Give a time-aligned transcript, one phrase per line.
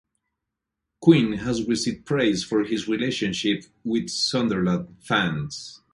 [0.99, 5.83] Quinn has received praise for his relationship with Sunderland fans.